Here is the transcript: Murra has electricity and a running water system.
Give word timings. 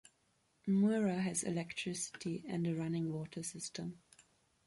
Murra 0.65 1.13
has 1.21 1.43
electricity 1.43 2.43
and 2.47 2.65
a 2.65 2.73
running 2.73 3.13
water 3.13 3.43
system. 3.43 3.99